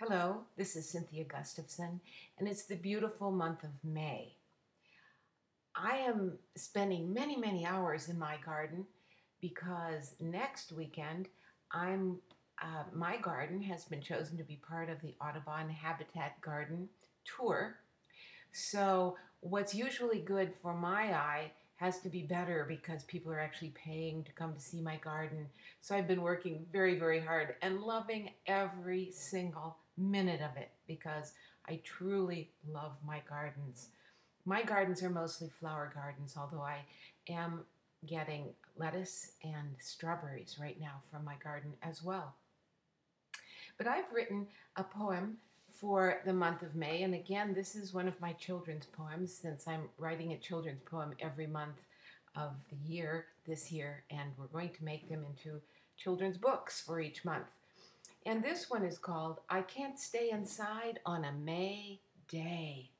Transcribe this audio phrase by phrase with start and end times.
[0.00, 2.00] Hello, this is Cynthia Gustavson,
[2.36, 4.34] and it's the beautiful month of May.
[5.76, 8.86] I am spending many, many hours in my garden
[9.40, 11.28] because next weekend
[11.70, 12.16] I'm
[12.60, 16.88] uh, my garden has been chosen to be part of the Audubon Habitat Garden
[17.24, 17.76] tour.
[18.50, 23.74] So, what's usually good for my eye has to be better because people are actually
[23.76, 25.46] paying to come to see my garden.
[25.80, 31.32] So, I've been working very, very hard and loving every single minute of it because
[31.68, 33.88] I truly love my gardens.
[34.44, 36.84] My gardens are mostly flower gardens, although I
[37.28, 37.64] am
[38.06, 42.34] getting lettuce and strawberries right now from my garden as well.
[43.78, 44.46] But I've written
[44.76, 48.86] a poem for the month of May, and again, this is one of my children's
[48.86, 51.76] poems since I'm writing a children's poem every month
[52.36, 55.60] of the year this year, and we're going to make them into
[55.96, 57.46] children's books for each month.
[58.26, 62.90] And this one is called I Can't Stay Inside on a May Day.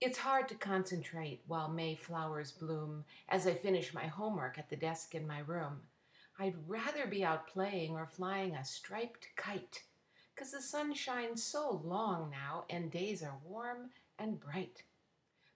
[0.00, 4.76] It's hard to concentrate while May flowers bloom as I finish my homework at the
[4.76, 5.82] desk in my room.
[6.38, 9.84] I'd rather be out playing or flying a striped kite,
[10.34, 14.82] 'cause the sun shines so long now and days are warm and bright.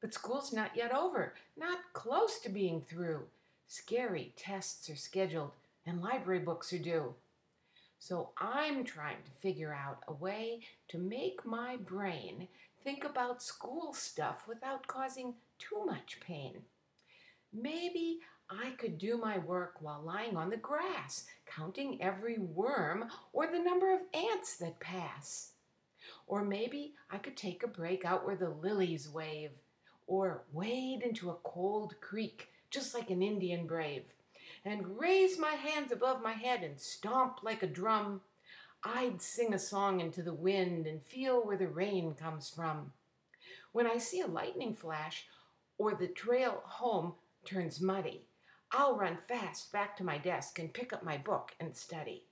[0.00, 3.28] But school's not yet over, not close to being through.
[3.68, 5.52] Scary tests are scheduled
[5.88, 7.14] and library books are due.
[7.98, 12.46] So I'm trying to figure out a way to make my brain
[12.84, 16.58] think about school stuff without causing too much pain.
[17.52, 23.46] Maybe I could do my work while lying on the grass, counting every worm or
[23.46, 25.52] the number of ants that pass.
[26.26, 29.50] Or maybe I could take a break out where the lilies wave,
[30.06, 34.04] or wade into a cold creek, just like an Indian brave
[34.64, 38.20] and raise my hands above my head and stomp like a drum,
[38.84, 42.92] I'd sing a song into the wind and feel where the rain comes from.
[43.72, 45.26] When I see a lightning flash
[45.78, 48.26] or the trail home turns muddy,
[48.70, 52.24] I'll run fast back to my desk and pick up my book and study.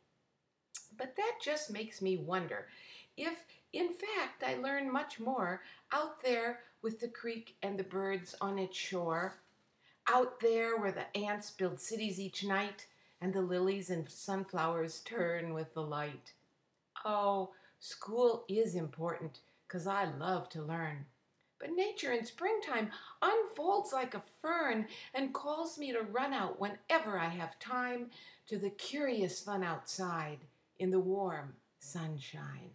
[0.97, 2.67] But that just makes me wonder
[3.17, 5.63] if, in fact, I learn much more
[5.93, 9.39] out there with the creek and the birds on its shore
[10.09, 12.87] out there where the ants build cities each night
[13.21, 16.33] and the lilies and sunflowers turn with the light.
[17.05, 17.51] Oh,
[17.81, 21.07] school is important because I love to learn.
[21.59, 22.91] But nature in springtime
[23.23, 28.11] unfolds like a fern and calls me to run out whenever I have time
[28.49, 30.39] to the curious fun outside
[30.79, 32.71] in the warm sunshine.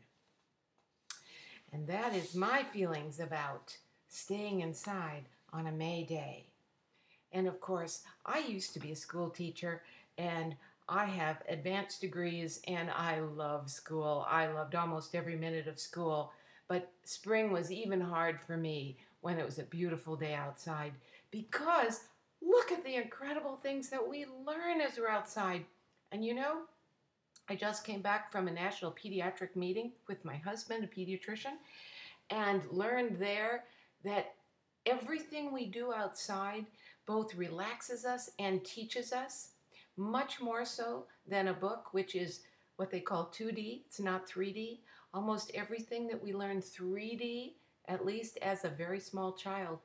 [1.71, 3.77] And that is my feelings about
[4.09, 6.47] staying inside on a May day.
[7.33, 9.81] And of course, I used to be a school teacher
[10.17, 10.55] and
[10.89, 14.25] I have advanced degrees and I love school.
[14.29, 16.33] I loved almost every minute of school.
[16.67, 20.93] But spring was even hard for me when it was a beautiful day outside
[21.29, 22.01] because
[22.41, 25.63] look at the incredible things that we learn as we're outside.
[26.11, 26.61] And you know,
[27.47, 31.57] I just came back from a national pediatric meeting with my husband, a pediatrician,
[32.29, 33.65] and learned there
[34.03, 34.33] that
[34.85, 36.65] everything we do outside
[37.11, 39.49] both relaxes us and teaches us,
[39.97, 42.39] much more so than a book, which is
[42.77, 43.81] what they call 2D.
[43.85, 44.79] It's not 3D.
[45.13, 47.55] Almost everything that we learn 3D,
[47.89, 49.79] at least as a very small child,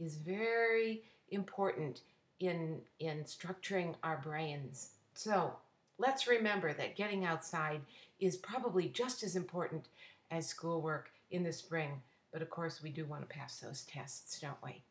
[0.00, 2.00] is very important
[2.40, 4.94] in, in structuring our brains.
[5.14, 5.54] So
[5.98, 7.80] let's remember that getting outside
[8.18, 9.86] is probably just as important
[10.32, 12.02] as schoolwork in the spring.
[12.32, 14.82] But of course, we do want to pass those tests, don't we?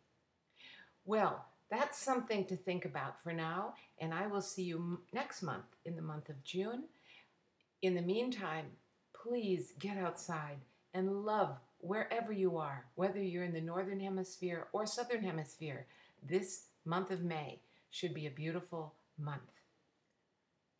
[1.05, 5.65] Well, that's something to think about for now, and I will see you next month
[5.85, 6.83] in the month of June.
[7.81, 8.65] In the meantime,
[9.13, 10.57] please get outside
[10.93, 15.87] and love wherever you are, whether you're in the Northern Hemisphere or Southern Hemisphere.
[16.27, 19.41] This month of May should be a beautiful month.